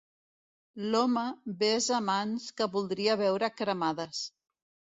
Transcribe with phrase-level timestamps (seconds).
[0.95, 1.25] L'home
[1.59, 4.27] besa mans que voldria veure cremades.